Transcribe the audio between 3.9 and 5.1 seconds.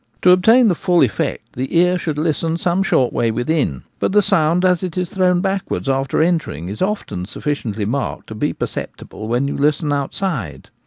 but the sound, as it